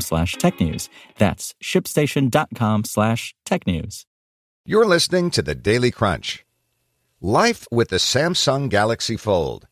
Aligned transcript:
slash 0.00 0.34
tech 0.34 0.60
news. 0.60 0.88
That's 1.18 1.54
shipstation.com 1.62 2.84
slash 2.84 3.34
tech 3.44 3.66
news. 3.66 4.06
You're 4.64 4.86
listening 4.86 5.30
to 5.32 5.42
the 5.42 5.54
Daily 5.54 5.90
Crunch. 5.90 6.44
Life 7.20 7.66
with 7.70 7.88
the 7.88 7.96
Samsung 7.96 8.68
Galaxy 8.68 9.16
Fold. 9.16 9.66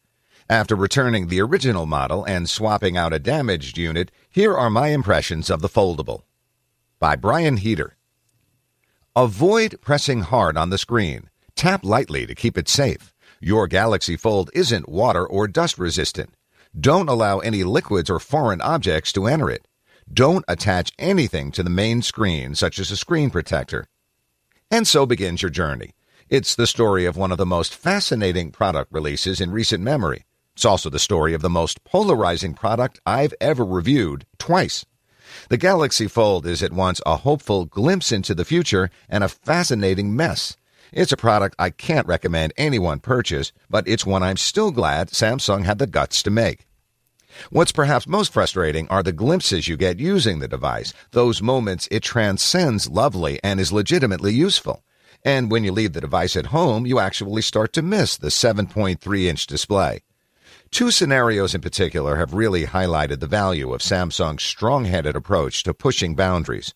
After 0.50 0.74
returning 0.76 1.28
the 1.28 1.40
original 1.40 1.86
model 1.86 2.24
and 2.24 2.48
swapping 2.48 2.96
out 2.96 3.12
a 3.12 3.18
damaged 3.18 3.78
unit, 3.78 4.10
here 4.28 4.54
are 4.54 4.68
my 4.68 4.88
impressions 4.88 5.48
of 5.48 5.62
the 5.62 5.68
foldable. 5.68 6.22
By 6.98 7.16
Brian 7.16 7.56
Heater. 7.56 7.96
Avoid 9.16 9.80
pressing 9.80 10.22
hard 10.22 10.56
on 10.56 10.70
the 10.70 10.78
screen. 10.78 11.30
Tap 11.56 11.84
lightly 11.84 12.26
to 12.26 12.34
keep 12.34 12.56
it 12.58 12.68
safe. 12.68 13.14
Your 13.40 13.66
Galaxy 13.66 14.16
Fold 14.16 14.50
isn't 14.54 14.88
water 14.88 15.26
or 15.26 15.48
dust 15.48 15.78
resistant. 15.78 16.34
Don't 16.78 17.08
allow 17.08 17.38
any 17.40 17.64
liquids 17.64 18.08
or 18.08 18.18
foreign 18.18 18.60
objects 18.60 19.12
to 19.12 19.26
enter 19.26 19.50
it. 19.50 19.66
Don't 20.14 20.44
attach 20.46 20.92
anything 20.98 21.52
to 21.52 21.62
the 21.62 21.70
main 21.70 22.02
screen, 22.02 22.54
such 22.54 22.78
as 22.78 22.90
a 22.90 22.98
screen 22.98 23.30
protector. 23.30 23.86
And 24.70 24.86
so 24.86 25.06
begins 25.06 25.40
your 25.40 25.50
journey. 25.50 25.92
It's 26.28 26.54
the 26.54 26.66
story 26.66 27.06
of 27.06 27.16
one 27.16 27.32
of 27.32 27.38
the 27.38 27.46
most 27.46 27.74
fascinating 27.74 28.50
product 28.50 28.92
releases 28.92 29.40
in 29.40 29.52
recent 29.52 29.82
memory. 29.82 30.26
It's 30.54 30.66
also 30.66 30.90
the 30.90 30.98
story 30.98 31.32
of 31.32 31.40
the 31.40 31.48
most 31.48 31.82
polarizing 31.84 32.52
product 32.52 33.00
I've 33.06 33.32
ever 33.40 33.64
reviewed 33.64 34.26
twice. 34.38 34.84
The 35.48 35.56
Galaxy 35.56 36.08
Fold 36.08 36.44
is 36.44 36.62
at 36.62 36.74
once 36.74 37.00
a 37.06 37.16
hopeful 37.16 37.64
glimpse 37.64 38.12
into 38.12 38.34
the 38.34 38.44
future 38.44 38.90
and 39.08 39.24
a 39.24 39.28
fascinating 39.28 40.14
mess. 40.14 40.58
It's 40.92 41.12
a 41.12 41.16
product 41.16 41.56
I 41.58 41.70
can't 41.70 42.06
recommend 42.06 42.52
anyone 42.58 42.98
purchase, 43.00 43.50
but 43.70 43.88
it's 43.88 44.04
one 44.04 44.22
I'm 44.22 44.36
still 44.36 44.72
glad 44.72 45.08
Samsung 45.08 45.64
had 45.64 45.78
the 45.78 45.86
guts 45.86 46.22
to 46.24 46.30
make. 46.30 46.66
What's 47.50 47.72
perhaps 47.72 48.06
most 48.06 48.32
frustrating 48.32 48.88
are 48.88 49.02
the 49.02 49.12
glimpses 49.12 49.68
you 49.68 49.76
get 49.76 49.98
using 49.98 50.38
the 50.38 50.48
device, 50.48 50.92
those 51.12 51.42
moments 51.42 51.88
it 51.90 52.02
transcends 52.02 52.88
lovely 52.88 53.40
and 53.42 53.60
is 53.60 53.72
legitimately 53.72 54.32
useful. 54.32 54.82
And 55.24 55.50
when 55.50 55.64
you 55.64 55.72
leave 55.72 55.92
the 55.92 56.00
device 56.00 56.36
at 56.36 56.46
home, 56.46 56.86
you 56.86 56.98
actually 56.98 57.42
start 57.42 57.72
to 57.74 57.82
miss 57.82 58.16
the 58.16 58.28
7.3 58.28 59.24
inch 59.24 59.46
display. 59.46 60.02
Two 60.70 60.90
scenarios 60.90 61.54
in 61.54 61.60
particular 61.60 62.16
have 62.16 62.32
really 62.32 62.64
highlighted 62.64 63.20
the 63.20 63.26
value 63.26 63.72
of 63.72 63.82
Samsung's 63.82 64.42
strong 64.42 64.86
headed 64.86 65.14
approach 65.14 65.62
to 65.64 65.74
pushing 65.74 66.14
boundaries. 66.14 66.74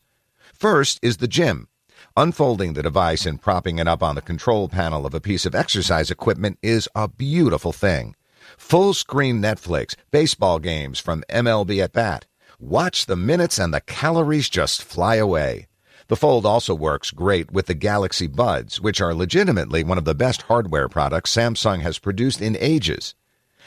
First 0.52 0.98
is 1.02 1.16
the 1.16 1.28
gym. 1.28 1.68
Unfolding 2.16 2.74
the 2.74 2.82
device 2.82 3.26
and 3.26 3.40
propping 3.40 3.78
it 3.78 3.88
up 3.88 4.02
on 4.02 4.14
the 4.14 4.22
control 4.22 4.68
panel 4.68 5.06
of 5.06 5.14
a 5.14 5.20
piece 5.20 5.44
of 5.44 5.54
exercise 5.54 6.10
equipment 6.10 6.58
is 6.62 6.88
a 6.94 7.08
beautiful 7.08 7.72
thing. 7.72 8.14
Full 8.56 8.94
screen 8.94 9.40
Netflix, 9.40 9.94
baseball 10.10 10.58
games 10.58 10.98
from 10.98 11.24
MLB 11.28 11.82
at 11.82 11.92
bat. 11.92 12.26
Watch 12.58 13.06
the 13.06 13.16
minutes 13.16 13.58
and 13.58 13.72
the 13.72 13.80
calories 13.80 14.48
just 14.48 14.82
fly 14.82 15.16
away. 15.16 15.68
The 16.08 16.16
Fold 16.16 16.46
also 16.46 16.74
works 16.74 17.10
great 17.10 17.50
with 17.50 17.66
the 17.66 17.74
Galaxy 17.74 18.26
Buds, 18.26 18.80
which 18.80 19.00
are 19.00 19.12
legitimately 19.12 19.84
one 19.84 19.98
of 19.98 20.04
the 20.04 20.14
best 20.14 20.42
hardware 20.42 20.88
products 20.88 21.34
Samsung 21.34 21.82
has 21.82 21.98
produced 21.98 22.40
in 22.40 22.56
ages. 22.60 23.14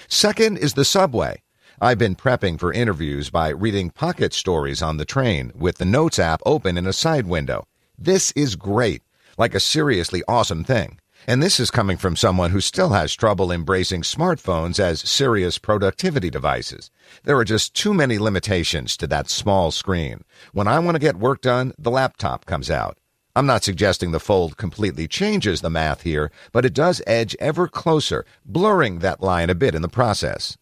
Second 0.07 0.57
is 0.57 0.73
the 0.73 0.85
Subway. 0.85 1.43
I've 1.81 1.97
been 1.97 2.15
prepping 2.15 2.59
for 2.59 2.73
interviews 2.73 3.29
by 3.29 3.49
reading 3.49 3.89
pocket 3.89 4.33
stories 4.33 4.81
on 4.81 4.97
the 4.97 5.05
train 5.05 5.51
with 5.55 5.77
the 5.77 5.85
Notes 5.85 6.17
app 6.17 6.41
open 6.45 6.77
in 6.77 6.87
a 6.87 6.93
side 6.93 7.27
window. 7.27 7.67
This 7.97 8.31
is 8.31 8.55
great, 8.55 9.03
like 9.37 9.53
a 9.53 9.59
seriously 9.59 10.23
awesome 10.27 10.63
thing. 10.63 10.99
And 11.29 11.43
this 11.43 11.59
is 11.59 11.69
coming 11.69 11.97
from 11.97 12.15
someone 12.15 12.49
who 12.49 12.59
still 12.59 12.89
has 12.89 13.13
trouble 13.13 13.51
embracing 13.51 14.01
smartphones 14.01 14.79
as 14.79 15.07
serious 15.07 15.59
productivity 15.59 16.31
devices. 16.31 16.89
There 17.23 17.37
are 17.37 17.45
just 17.45 17.75
too 17.75 17.93
many 17.93 18.17
limitations 18.17 18.97
to 18.97 19.05
that 19.05 19.29
small 19.29 19.69
screen. 19.69 20.23
When 20.53 20.67
I 20.67 20.79
want 20.79 20.95
to 20.95 20.99
get 20.99 21.17
work 21.17 21.41
done, 21.41 21.73
the 21.77 21.91
laptop 21.91 22.47
comes 22.47 22.71
out. 22.71 22.97
I'm 23.35 23.45
not 23.45 23.63
suggesting 23.63 24.09
the 24.09 24.19
Fold 24.19 24.57
completely 24.57 25.07
changes 25.07 25.61
the 25.61 25.69
math 25.69 26.01
here, 26.01 26.31
but 26.51 26.65
it 26.65 26.73
does 26.73 26.99
edge 27.05 27.35
ever 27.39 27.67
closer, 27.67 28.25
blurring 28.43 28.97
that 28.97 29.21
line 29.21 29.51
a 29.51 29.55
bit 29.55 29.75
in 29.75 29.83
the 29.83 29.87
process. 29.87 30.57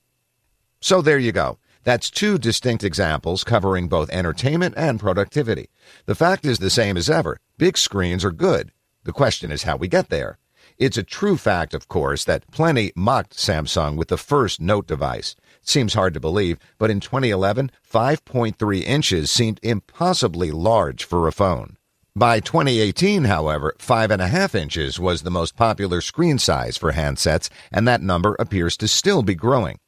So 0.81 1.01
there 1.01 1.17
you 1.17 1.31
go. 1.31 1.59
That's 1.85 2.09
two 2.09 2.37
distinct 2.37 2.83
examples 2.83 3.45
covering 3.45 3.87
both 3.87 4.09
entertainment 4.09 4.73
and 4.75 4.99
productivity. 4.99 5.69
The 6.07 6.15
fact 6.15 6.45
is 6.45 6.59
the 6.59 6.69
same 6.69 6.97
as 6.97 7.09
ever. 7.09 7.39
Big 7.57 7.77
screens 7.77 8.25
are 8.25 8.31
good. 8.31 8.73
The 9.05 9.13
question 9.13 9.49
is 9.49 9.63
how 9.63 9.77
we 9.77 9.87
get 9.87 10.09
there. 10.09 10.37
It's 10.77 10.97
a 10.97 11.03
true 11.03 11.37
fact, 11.37 11.73
of 11.73 11.87
course, 11.87 12.23
that 12.25 12.51
plenty 12.51 12.91
mocked 12.95 13.35
Samsung 13.35 13.95
with 13.97 14.09
the 14.09 14.17
first 14.17 14.61
Note 14.61 14.85
device. 14.85 15.35
Seems 15.63 15.95
hard 15.95 16.13
to 16.13 16.19
believe, 16.19 16.59
but 16.77 16.91
in 16.91 16.99
2011, 16.99 17.71
5.3 17.91 18.83
inches 18.83 19.31
seemed 19.31 19.59
impossibly 19.63 20.51
large 20.51 21.03
for 21.03 21.27
a 21.27 21.31
phone. 21.31 21.77
By 22.15 22.39
2018, 22.39 23.23
however, 23.23 23.75
5.5 23.79 24.53
inches 24.53 24.99
was 24.99 25.23
the 25.23 25.31
most 25.31 25.55
popular 25.55 25.99
screen 25.99 26.37
size 26.37 26.77
for 26.77 26.91
handsets, 26.91 27.49
and 27.71 27.87
that 27.87 28.03
number 28.03 28.35
appears 28.37 28.77
to 28.77 28.87
still 28.87 29.23
be 29.23 29.33
growing. 29.33 29.79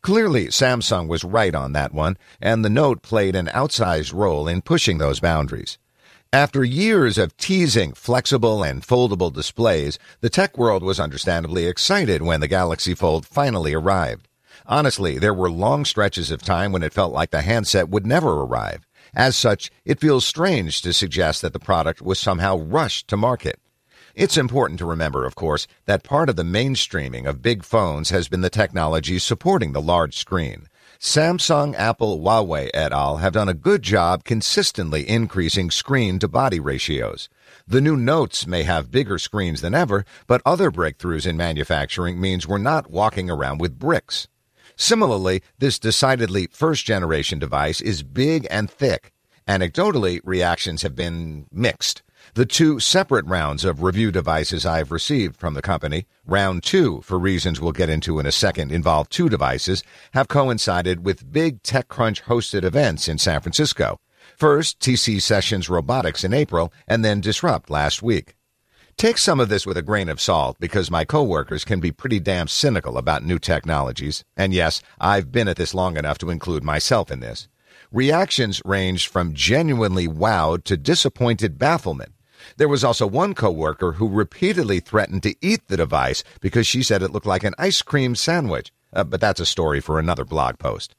Clearly, 0.00 0.46
Samsung 0.46 1.08
was 1.08 1.24
right 1.24 1.54
on 1.54 1.72
that 1.72 1.92
one, 1.92 2.16
and 2.40 2.64
the 2.64 2.70
Note 2.70 3.02
played 3.02 3.36
an 3.36 3.48
outsized 3.48 4.14
role 4.14 4.48
in 4.48 4.62
pushing 4.62 4.96
those 4.96 5.20
boundaries. 5.20 5.76
After 6.34 6.62
years 6.62 7.16
of 7.16 7.34
teasing 7.38 7.94
flexible 7.94 8.62
and 8.62 8.82
foldable 8.82 9.32
displays, 9.32 9.98
the 10.20 10.28
tech 10.28 10.58
world 10.58 10.82
was 10.82 11.00
understandably 11.00 11.64
excited 11.64 12.20
when 12.20 12.40
the 12.40 12.46
Galaxy 12.46 12.92
Fold 12.92 13.24
finally 13.24 13.72
arrived. 13.72 14.28
Honestly, 14.66 15.18
there 15.18 15.32
were 15.32 15.50
long 15.50 15.86
stretches 15.86 16.30
of 16.30 16.42
time 16.42 16.70
when 16.70 16.82
it 16.82 16.92
felt 16.92 17.14
like 17.14 17.30
the 17.30 17.40
handset 17.40 17.88
would 17.88 18.06
never 18.06 18.42
arrive. 18.42 18.86
As 19.14 19.38
such, 19.38 19.70
it 19.86 20.00
feels 20.00 20.26
strange 20.26 20.82
to 20.82 20.92
suggest 20.92 21.40
that 21.40 21.54
the 21.54 21.58
product 21.58 22.02
was 22.02 22.18
somehow 22.18 22.58
rushed 22.58 23.08
to 23.08 23.16
market. 23.16 23.58
It's 24.14 24.36
important 24.36 24.78
to 24.80 24.84
remember, 24.84 25.24
of 25.24 25.34
course, 25.34 25.66
that 25.86 26.04
part 26.04 26.28
of 26.28 26.36
the 26.36 26.42
mainstreaming 26.42 27.26
of 27.26 27.40
big 27.40 27.64
phones 27.64 28.10
has 28.10 28.28
been 28.28 28.42
the 28.42 28.50
technology 28.50 29.18
supporting 29.18 29.72
the 29.72 29.80
large 29.80 30.18
screen. 30.18 30.68
Samsung, 31.00 31.76
Apple, 31.76 32.18
Huawei 32.18 32.70
et 32.74 32.92
al. 32.92 33.18
have 33.18 33.32
done 33.32 33.48
a 33.48 33.54
good 33.54 33.82
job 33.82 34.24
consistently 34.24 35.08
increasing 35.08 35.70
screen 35.70 36.18
to 36.18 36.26
body 36.26 36.58
ratios. 36.58 37.28
The 37.68 37.80
new 37.80 37.96
Notes 37.96 38.48
may 38.48 38.64
have 38.64 38.90
bigger 38.90 39.16
screens 39.16 39.60
than 39.60 39.76
ever, 39.76 40.04
but 40.26 40.42
other 40.44 40.72
breakthroughs 40.72 41.24
in 41.24 41.36
manufacturing 41.36 42.20
means 42.20 42.48
we're 42.48 42.58
not 42.58 42.90
walking 42.90 43.30
around 43.30 43.60
with 43.60 43.78
bricks. 43.78 44.26
Similarly, 44.74 45.40
this 45.60 45.78
decidedly 45.78 46.48
first 46.50 46.84
generation 46.84 47.38
device 47.38 47.80
is 47.80 48.02
big 48.02 48.48
and 48.50 48.68
thick. 48.68 49.12
Anecdotally, 49.46 50.20
reactions 50.24 50.82
have 50.82 50.96
been 50.96 51.46
mixed. 51.52 52.02
The 52.34 52.46
two 52.46 52.78
separate 52.78 53.26
rounds 53.26 53.64
of 53.64 53.82
review 53.82 54.12
devices 54.12 54.66
I've 54.66 54.92
received 54.92 55.36
from 55.36 55.54
the 55.54 55.62
company, 55.62 56.06
round 56.26 56.62
two, 56.62 57.00
for 57.02 57.18
reasons 57.18 57.60
we'll 57.60 57.72
get 57.72 57.88
into 57.88 58.18
in 58.18 58.26
a 58.26 58.32
second, 58.32 58.70
involve 58.70 59.08
two 59.08 59.28
devices, 59.28 59.82
have 60.12 60.28
coincided 60.28 61.04
with 61.04 61.32
big 61.32 61.62
TechCrunch 61.62 62.22
hosted 62.24 62.64
events 62.64 63.08
in 63.08 63.18
San 63.18 63.40
Francisco. 63.40 63.98
First, 64.36 64.78
TC 64.80 65.22
Sessions 65.22 65.68
Robotics 65.68 66.22
in 66.22 66.34
April, 66.34 66.72
and 66.86 67.04
then 67.04 67.20
Disrupt 67.20 67.70
last 67.70 68.02
week. 68.02 68.36
Take 68.96 69.18
some 69.18 69.40
of 69.40 69.48
this 69.48 69.64
with 69.64 69.76
a 69.76 69.82
grain 69.82 70.08
of 70.08 70.20
salt 70.20 70.56
because 70.58 70.90
my 70.90 71.04
coworkers 71.04 71.64
can 71.64 71.80
be 71.80 71.92
pretty 71.92 72.20
damn 72.20 72.48
cynical 72.48 72.98
about 72.98 73.24
new 73.24 73.38
technologies. 73.38 74.24
And 74.36 74.52
yes, 74.52 74.82
I've 75.00 75.30
been 75.32 75.48
at 75.48 75.56
this 75.56 75.72
long 75.72 75.96
enough 75.96 76.18
to 76.18 76.30
include 76.30 76.64
myself 76.64 77.10
in 77.10 77.20
this. 77.20 77.48
Reactions 77.92 78.60
ranged 78.64 79.06
from 79.06 79.34
genuinely 79.34 80.08
wowed 80.08 80.64
to 80.64 80.76
disappointed 80.76 81.58
bafflement. 81.58 82.12
There 82.56 82.68
was 82.68 82.84
also 82.84 83.06
one 83.06 83.34
coworker 83.34 83.92
who 83.92 84.08
repeatedly 84.08 84.80
threatened 84.80 85.22
to 85.24 85.34
eat 85.40 85.66
the 85.68 85.76
device 85.76 86.24
because 86.40 86.66
she 86.66 86.82
said 86.82 87.02
it 87.02 87.12
looked 87.12 87.26
like 87.26 87.44
an 87.44 87.54
ice 87.58 87.82
cream 87.82 88.14
sandwich. 88.14 88.72
Uh, 88.92 89.04
but 89.04 89.20
that's 89.20 89.40
a 89.40 89.46
story 89.46 89.80
for 89.80 89.98
another 89.98 90.24
blog 90.24 90.58
post. 90.58 90.94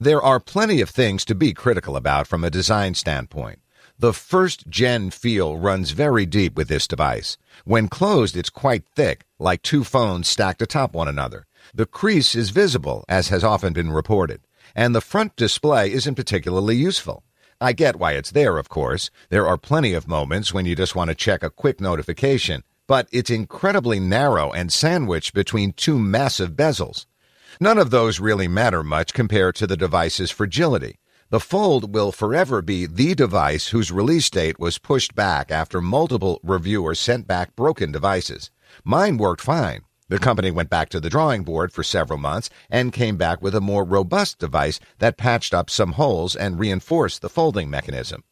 There 0.00 0.20
are 0.20 0.40
plenty 0.40 0.80
of 0.80 0.90
things 0.90 1.24
to 1.26 1.34
be 1.34 1.54
critical 1.54 1.96
about 1.96 2.26
from 2.26 2.44
a 2.44 2.50
design 2.50 2.94
standpoint. 2.94 3.60
The 3.98 4.12
first 4.12 4.68
gen 4.68 5.10
feel 5.10 5.56
runs 5.56 5.92
very 5.92 6.26
deep 6.26 6.56
with 6.56 6.68
this 6.68 6.88
device. 6.88 7.36
When 7.64 7.88
closed, 7.88 8.36
it's 8.36 8.50
quite 8.50 8.84
thick, 8.96 9.26
like 9.38 9.62
two 9.62 9.84
phones 9.84 10.28
stacked 10.28 10.60
atop 10.60 10.92
one 10.92 11.08
another. 11.08 11.46
The 11.72 11.86
crease 11.86 12.34
is 12.34 12.50
visible, 12.50 13.04
as 13.08 13.28
has 13.28 13.44
often 13.44 13.72
been 13.72 13.92
reported, 13.92 14.40
and 14.74 14.94
the 14.94 15.00
front 15.00 15.36
display 15.36 15.92
isn't 15.92 16.16
particularly 16.16 16.76
useful. 16.76 17.22
I 17.62 17.72
get 17.72 17.94
why 17.94 18.12
it's 18.12 18.32
there, 18.32 18.58
of 18.58 18.68
course. 18.68 19.08
There 19.28 19.46
are 19.46 19.56
plenty 19.56 19.92
of 19.92 20.08
moments 20.08 20.52
when 20.52 20.66
you 20.66 20.74
just 20.74 20.96
want 20.96 21.10
to 21.10 21.14
check 21.14 21.44
a 21.44 21.50
quick 21.50 21.80
notification, 21.80 22.64
but 22.88 23.06
it's 23.12 23.30
incredibly 23.30 24.00
narrow 24.00 24.50
and 24.50 24.72
sandwiched 24.72 25.32
between 25.32 25.72
two 25.72 25.96
massive 25.96 26.56
bezels. 26.56 27.06
None 27.60 27.78
of 27.78 27.90
those 27.90 28.18
really 28.18 28.48
matter 28.48 28.82
much 28.82 29.14
compared 29.14 29.54
to 29.56 29.68
the 29.68 29.76
device's 29.76 30.32
fragility. 30.32 30.98
The 31.30 31.38
Fold 31.38 31.94
will 31.94 32.10
forever 32.10 32.62
be 32.62 32.84
the 32.84 33.14
device 33.14 33.68
whose 33.68 33.92
release 33.92 34.28
date 34.28 34.58
was 34.58 34.78
pushed 34.78 35.14
back 35.14 35.52
after 35.52 35.80
multiple 35.80 36.40
reviewers 36.42 36.98
sent 36.98 37.28
back 37.28 37.54
broken 37.54 37.92
devices. 37.92 38.50
Mine 38.84 39.18
worked 39.18 39.40
fine. 39.40 39.82
The 40.12 40.18
company 40.18 40.50
went 40.50 40.68
back 40.68 40.90
to 40.90 41.00
the 41.00 41.08
drawing 41.08 41.42
board 41.42 41.72
for 41.72 41.82
several 41.82 42.18
months 42.18 42.50
and 42.68 42.92
came 42.92 43.16
back 43.16 43.40
with 43.40 43.54
a 43.54 43.62
more 43.62 43.82
robust 43.82 44.38
device 44.38 44.78
that 44.98 45.16
patched 45.16 45.54
up 45.54 45.70
some 45.70 45.92
holes 45.92 46.36
and 46.36 46.58
reinforced 46.58 47.22
the 47.22 47.30
folding 47.30 47.70
mechanism. 47.70 48.22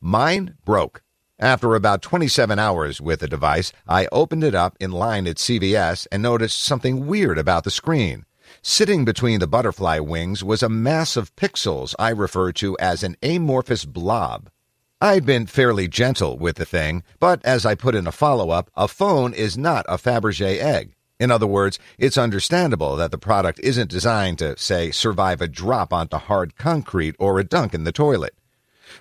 Mine 0.00 0.56
broke. 0.64 1.00
After 1.38 1.76
about 1.76 2.02
27 2.02 2.58
hours 2.58 3.00
with 3.00 3.20
the 3.20 3.28
device, 3.28 3.72
I 3.86 4.08
opened 4.10 4.42
it 4.42 4.56
up 4.56 4.76
in 4.80 4.90
line 4.90 5.28
at 5.28 5.36
CVS 5.36 6.08
and 6.10 6.24
noticed 6.24 6.60
something 6.60 7.06
weird 7.06 7.38
about 7.38 7.62
the 7.62 7.70
screen. 7.70 8.24
Sitting 8.60 9.04
between 9.04 9.38
the 9.38 9.46
butterfly 9.46 10.00
wings 10.00 10.42
was 10.42 10.64
a 10.64 10.68
mass 10.68 11.16
of 11.16 11.36
pixels 11.36 11.94
I 12.00 12.08
refer 12.08 12.50
to 12.54 12.76
as 12.80 13.04
an 13.04 13.16
amorphous 13.22 13.84
blob. 13.84 14.50
I'd 15.00 15.24
been 15.24 15.46
fairly 15.46 15.86
gentle 15.86 16.36
with 16.36 16.56
the 16.56 16.64
thing, 16.64 17.04
but 17.20 17.40
as 17.44 17.64
I 17.64 17.76
put 17.76 17.94
in 17.94 18.08
a 18.08 18.10
follow 18.10 18.50
up, 18.50 18.72
a 18.74 18.88
phone 18.88 19.32
is 19.32 19.56
not 19.56 19.86
a 19.88 19.98
Fabergé 19.98 20.58
egg. 20.58 20.96
In 21.18 21.32
other 21.32 21.48
words, 21.48 21.80
it's 21.98 22.16
understandable 22.16 22.94
that 22.94 23.10
the 23.10 23.18
product 23.18 23.58
isn't 23.60 23.90
designed 23.90 24.38
to, 24.38 24.56
say, 24.56 24.92
survive 24.92 25.40
a 25.40 25.48
drop 25.48 25.92
onto 25.92 26.16
hard 26.16 26.56
concrete 26.56 27.16
or 27.18 27.38
a 27.38 27.44
dunk 27.44 27.74
in 27.74 27.82
the 27.82 27.90
toilet. 27.90 28.34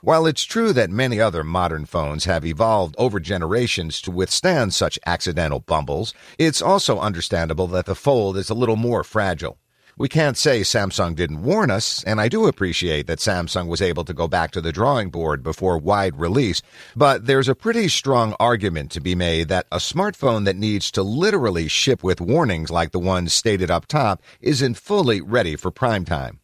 While 0.02 0.26
it's 0.26 0.44
true 0.44 0.74
that 0.74 0.90
many 0.90 1.22
other 1.22 1.44
modern 1.44 1.86
phones 1.86 2.26
have 2.26 2.44
evolved 2.44 2.96
over 2.98 3.20
generations 3.20 4.02
to 4.02 4.12
withstand 4.12 4.74
such 4.74 5.00
accidental 5.06 5.60
bumbles, 5.60 6.14
it's 6.40 6.62
also 6.62 7.00
understandable 7.00 7.68
that 7.68 7.86
the 7.86 7.96
Fold 7.96 8.36
is 8.36 8.50
a 8.50 8.56
little 8.56 8.76
more 8.76 9.04
fragile. 9.04 9.60
We 10.00 10.08
can't 10.08 10.38
say 10.38 10.62
Samsung 10.62 11.16
didn't 11.16 11.42
warn 11.42 11.72
us, 11.72 12.04
and 12.04 12.22
I 12.22 12.28
do 12.28 12.46
appreciate 12.46 13.08
that 13.08 13.18
Samsung 13.18 13.68
was 13.68 13.82
able 13.82 14.06
to 14.06 14.14
go 14.14 14.28
back 14.28 14.52
to 14.52 14.62
the 14.62 14.72
drawing 14.72 15.10
board 15.10 15.42
before 15.42 15.80
wide 15.80 16.20
release, 16.20 16.62
but 16.96 17.26
there's 17.26 17.50
a 17.50 17.56
pretty 17.56 17.88
strong 17.88 18.36
argument 18.40 18.92
to 18.92 19.02
be 19.02 19.16
made 19.16 19.48
that 19.48 19.66
a 19.72 19.78
smartphone 19.78 20.46
that 20.46 20.56
needs 20.56 20.92
to 20.92 21.02
literally 21.02 21.68
ship 21.68 22.04
with 22.04 22.22
warnings 22.22 22.70
like 22.70 22.92
the 22.92 23.00
ones 23.00 23.34
stated 23.34 23.72
up 23.72 23.88
top 23.88 24.22
isn't 24.40 24.78
fully 24.78 25.20
ready 25.20 25.56
for 25.56 25.72
prime 25.72 26.06
time. 26.06 26.42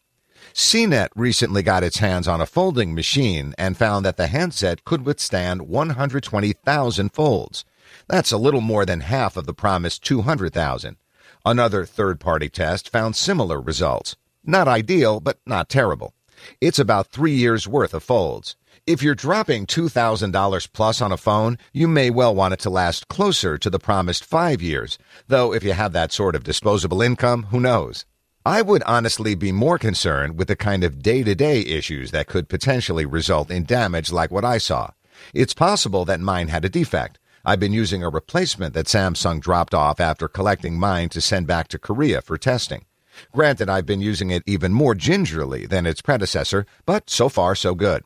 CNET 0.55 1.09
recently 1.15 1.61
got 1.61 1.83
its 1.83 2.00
hands 2.00 2.27
on 2.27 2.41
a 2.41 2.47
folding 2.47 2.95
machine 2.95 3.53
and 3.59 3.77
found 3.77 4.03
that 4.03 4.17
the 4.17 4.27
handset 4.27 4.83
could 4.83 5.05
withstand 5.05 5.67
120,000 5.67 7.09
folds. 7.13 7.65
That's 8.07 8.31
a 8.31 8.38
little 8.38 8.61
more 8.61 8.83
than 8.83 9.01
half 9.01 9.38
of 9.38 9.45
the 9.45 9.53
promised 9.53 10.03
200,000. 10.03 10.97
Another 11.45 11.83
third 11.83 12.21
party 12.21 12.47
test 12.47 12.87
found 12.87 13.17
similar 13.17 13.59
results. 13.59 14.15
Not 14.45 14.69
ideal, 14.69 15.19
but 15.19 15.39
not 15.45 15.67
terrible. 15.67 16.13
It's 16.61 16.79
about 16.79 17.07
three 17.07 17.33
years 17.33 17.67
worth 17.67 17.93
of 17.93 18.01
folds. 18.01 18.55
If 18.87 19.03
you're 19.03 19.13
dropping 19.13 19.65
$2,000 19.65 20.71
plus 20.71 21.01
on 21.01 21.11
a 21.11 21.17
phone, 21.17 21.57
you 21.73 21.89
may 21.89 22.09
well 22.09 22.33
want 22.33 22.53
it 22.53 22.61
to 22.61 22.69
last 22.69 23.09
closer 23.09 23.57
to 23.57 23.69
the 23.69 23.77
promised 23.77 24.23
five 24.23 24.61
years, 24.61 24.97
though 25.27 25.53
if 25.53 25.65
you 25.65 25.73
have 25.73 25.91
that 25.91 26.13
sort 26.13 26.35
of 26.35 26.45
disposable 26.45 27.01
income, 27.01 27.43
who 27.43 27.59
knows? 27.59 28.05
I 28.45 28.61
would 28.61 28.83
honestly 28.83 29.35
be 29.35 29.51
more 29.51 29.77
concerned 29.77 30.37
with 30.37 30.47
the 30.47 30.55
kind 30.55 30.85
of 30.85 31.03
day 31.03 31.23
to 31.23 31.35
day 31.35 31.59
issues 31.59 32.11
that 32.11 32.27
could 32.27 32.47
potentially 32.47 33.05
result 33.05 33.51
in 33.51 33.65
damage 33.65 34.13
like 34.13 34.31
what 34.31 34.45
I 34.45 34.59
saw. 34.59 34.91
It's 35.33 35.53
possible 35.53 36.05
that 36.05 36.21
mine 36.21 36.47
had 36.47 36.63
a 36.63 36.69
defect. 36.69 37.19
I've 37.45 37.59
been 37.59 37.73
using 37.73 38.01
a 38.01 38.09
replacement 38.09 38.73
that 38.73 38.85
Samsung 38.85 39.41
dropped 39.41 39.73
off 39.73 39.99
after 39.99 40.29
collecting 40.29 40.79
mine 40.79 41.09
to 41.09 41.19
send 41.19 41.45
back 41.45 41.67
to 41.69 41.77
Korea 41.77 42.21
for 42.21 42.37
testing. 42.37 42.85
Granted, 43.33 43.67
I've 43.67 43.85
been 43.85 43.99
using 43.99 44.31
it 44.31 44.43
even 44.45 44.71
more 44.71 44.95
gingerly 44.95 45.65
than 45.65 45.85
its 45.85 46.01
predecessor, 46.01 46.65
but 46.85 47.09
so 47.09 47.27
far 47.27 47.53
so 47.53 47.75
good. 47.75 48.03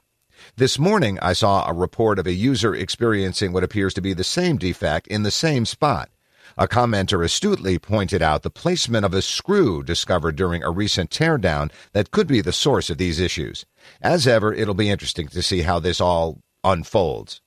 This 0.56 0.80
morning, 0.80 1.20
I 1.22 1.34
saw 1.34 1.68
a 1.70 1.74
report 1.74 2.18
of 2.18 2.26
a 2.26 2.34
user 2.34 2.74
experiencing 2.74 3.54
what 3.54 3.64
appears 3.64 3.94
to 3.94 4.02
be 4.02 4.14
the 4.14 4.24
same 4.24 4.58
defect 4.58 5.06
in 5.06 5.22
the 5.22 5.30
same 5.30 5.68
spot. 5.68 6.10
A 6.58 6.68
commenter 6.68 7.24
astutely 7.24 7.78
pointed 7.78 8.24
out 8.24 8.42
the 8.42 8.50
placement 8.50 9.06
of 9.06 9.14
a 9.14 9.22
screw 9.22 9.84
discovered 9.84 10.36
during 10.36 10.64
a 10.64 10.72
recent 10.72 11.12
teardown 11.12 11.72
that 11.94 12.10
could 12.10 12.26
be 12.26 12.42
the 12.42 12.52
source 12.52 12.90
of 12.90 12.98
these 12.98 13.20
issues. 13.20 13.68
As 14.02 14.26
ever, 14.26 14.52
it'll 14.52 14.74
be 14.74 14.90
interesting 14.90 15.28
to 15.28 15.44
see 15.44 15.62
how 15.62 15.78
this 15.78 16.02
all 16.02 16.40
unfolds. 16.64 17.42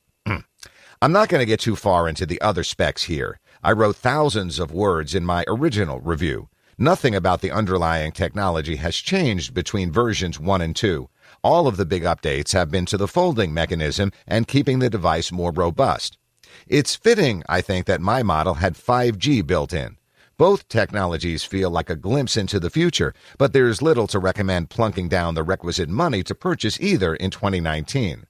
I'm 1.03 1.13
not 1.13 1.31
going 1.31 1.41
to 1.41 1.47
get 1.47 1.61
too 1.61 1.77
far 1.77 2.07
into 2.07 2.27
the 2.27 2.39
other 2.43 2.63
specs 2.63 3.05
here. 3.05 3.41
I 3.63 3.73
wrote 3.73 3.97
thousands 3.97 4.59
of 4.59 4.71
words 4.71 5.15
in 5.15 5.25
my 5.25 5.47
original 5.49 5.99
review. 5.99 6.51
Nothing 6.77 7.15
about 7.15 7.41
the 7.41 7.51
underlying 7.51 8.13
technology 8.13 8.77
has 8.77 8.97
changed 8.97 9.55
between 9.55 9.91
versions 9.91 10.39
1 10.39 10.61
and 10.61 10.77
2. 10.77 11.09
All 11.43 11.67
of 11.67 11.79
the 11.79 11.87
big 11.87 12.03
updates 12.03 12.53
have 12.53 12.71
been 12.71 12.85
to 12.85 12.99
the 12.99 13.09
folding 13.09 13.55
mechanism 13.55 14.13
and 14.27 14.47
keeping 14.47 14.79
the 14.79 14.91
device 14.91 15.33
more 15.33 15.53
robust. 15.53 16.19
It's 16.67 16.97
fitting, 16.97 17.45
I 17.49 17.63
think, 17.63 17.87
that 17.87 18.03
my 18.03 18.23
model 18.23 18.55
had 18.55 18.75
5G 18.75 19.47
built 19.47 19.73
in. 19.73 19.97
Both 20.37 20.69
technologies 20.69 21.45
feel 21.45 21.71
like 21.71 21.89
a 21.89 21.97
glimpse 21.97 22.37
into 22.37 22.61
the 22.61 22.69
future, 22.69 23.15
but 23.39 23.55
there's 23.55 23.81
little 23.81 24.07
to 24.09 24.19
recommend 24.19 24.69
plunking 24.69 25.09
down 25.09 25.35
the 25.35 25.43
requisite 25.43 25.89
money 25.89 26.23
to 26.25 26.35
purchase 26.35 26.79
either 26.79 27.15
in 27.15 27.31
2019. 27.31 28.27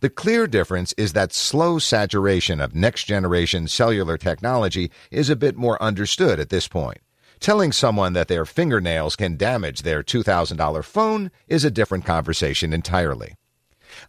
The 0.00 0.10
clear 0.10 0.46
difference 0.46 0.92
is 0.96 1.12
that 1.12 1.32
slow 1.32 1.78
saturation 1.78 2.60
of 2.60 2.74
next 2.74 3.04
generation 3.04 3.68
cellular 3.68 4.16
technology 4.18 4.90
is 5.10 5.30
a 5.30 5.36
bit 5.36 5.56
more 5.56 5.82
understood 5.82 6.40
at 6.40 6.50
this 6.50 6.68
point. 6.68 6.98
Telling 7.40 7.72
someone 7.72 8.12
that 8.12 8.28
their 8.28 8.44
fingernails 8.44 9.16
can 9.16 9.36
damage 9.36 9.82
their 9.82 10.02
$2,000 10.02 10.84
phone 10.84 11.30
is 11.48 11.64
a 11.64 11.70
different 11.70 12.04
conversation 12.04 12.72
entirely. 12.72 13.34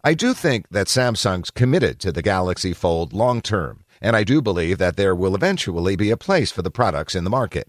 I 0.04 0.14
do 0.14 0.34
think 0.34 0.68
that 0.70 0.88
Samsung's 0.88 1.52
committed 1.52 2.00
to 2.00 2.12
the 2.12 2.22
Galaxy 2.22 2.74
Fold 2.74 3.14
long 3.14 3.42
term, 3.42 3.84
and 4.02 4.16
I 4.16 4.24
do 4.24 4.42
believe 4.42 4.78
that 4.78 4.98
there 4.98 5.16
will 5.16 5.36
eventually 5.36 5.96
be 5.96 6.12
a 6.12 6.18
place 6.18 6.52
for 6.52 6.62
the 6.62 6.72
products 6.72 7.16
in 7.16 7.24
the 7.24 7.30
market. 7.30 7.68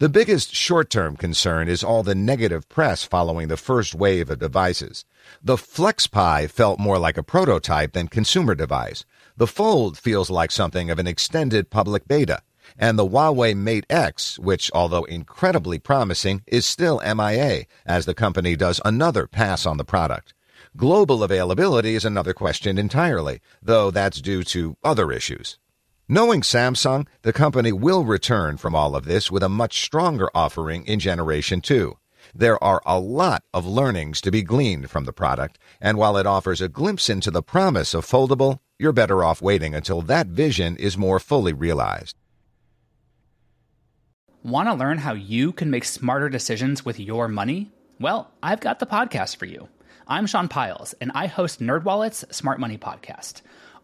The 0.00 0.08
biggest 0.08 0.54
short 0.54 0.90
term 0.90 1.16
concern 1.16 1.68
is 1.68 1.82
all 1.82 2.04
the 2.04 2.14
negative 2.14 2.68
press 2.68 3.02
following 3.02 3.48
the 3.48 3.56
first 3.56 3.96
wave 3.96 4.30
of 4.30 4.38
devices. 4.38 5.04
The 5.42 5.56
FlexPai 5.56 6.48
felt 6.48 6.78
more 6.78 7.00
like 7.00 7.18
a 7.18 7.24
prototype 7.24 7.94
than 7.94 8.06
consumer 8.06 8.54
device. 8.54 9.04
The 9.36 9.48
Fold 9.48 9.98
feels 9.98 10.30
like 10.30 10.52
something 10.52 10.88
of 10.88 11.00
an 11.00 11.08
extended 11.08 11.68
public 11.68 12.06
beta. 12.06 12.42
And 12.78 12.96
the 12.96 13.08
Huawei 13.08 13.56
Mate 13.56 13.86
X, 13.90 14.38
which, 14.38 14.70
although 14.72 15.02
incredibly 15.02 15.80
promising, 15.80 16.44
is 16.46 16.64
still 16.64 17.02
MIA, 17.04 17.64
as 17.84 18.06
the 18.06 18.14
company 18.14 18.54
does 18.54 18.80
another 18.84 19.26
pass 19.26 19.66
on 19.66 19.78
the 19.78 19.84
product. 19.84 20.32
Global 20.76 21.24
availability 21.24 21.96
is 21.96 22.04
another 22.04 22.34
question 22.34 22.78
entirely, 22.78 23.40
though 23.60 23.90
that's 23.90 24.20
due 24.20 24.44
to 24.44 24.76
other 24.84 25.10
issues. 25.10 25.58
Knowing 26.10 26.40
Samsung, 26.40 27.06
the 27.20 27.34
company 27.34 27.70
will 27.70 28.02
return 28.02 28.56
from 28.56 28.74
all 28.74 28.96
of 28.96 29.04
this 29.04 29.30
with 29.30 29.42
a 29.42 29.48
much 29.48 29.82
stronger 29.82 30.30
offering 30.34 30.82
in 30.86 30.98
Generation 30.98 31.60
2. 31.60 31.98
There 32.34 32.62
are 32.64 32.80
a 32.86 32.98
lot 32.98 33.44
of 33.52 33.66
learnings 33.66 34.22
to 34.22 34.30
be 34.30 34.42
gleaned 34.42 34.88
from 34.88 35.04
the 35.04 35.12
product, 35.12 35.58
and 35.82 35.98
while 35.98 36.16
it 36.16 36.26
offers 36.26 36.62
a 36.62 36.68
glimpse 36.70 37.10
into 37.10 37.30
the 37.30 37.42
promise 37.42 37.92
of 37.92 38.06
foldable, 38.06 38.60
you're 38.78 38.90
better 38.90 39.22
off 39.22 39.42
waiting 39.42 39.74
until 39.74 40.00
that 40.00 40.28
vision 40.28 40.78
is 40.78 40.96
more 40.96 41.20
fully 41.20 41.52
realized. 41.52 42.16
Want 44.42 44.70
to 44.70 44.74
learn 44.74 44.96
how 44.96 45.12
you 45.12 45.52
can 45.52 45.70
make 45.70 45.84
smarter 45.84 46.30
decisions 46.30 46.86
with 46.86 46.98
your 46.98 47.28
money? 47.28 47.70
Well, 48.00 48.30
I've 48.42 48.60
got 48.60 48.78
the 48.78 48.86
podcast 48.86 49.36
for 49.36 49.44
you. 49.44 49.68
I'm 50.06 50.26
Sean 50.26 50.48
Pyles, 50.48 50.94
and 51.02 51.12
I 51.14 51.26
host 51.26 51.60
NerdWallet's 51.60 52.34
Smart 52.34 52.58
Money 52.58 52.78
Podcast. 52.78 53.42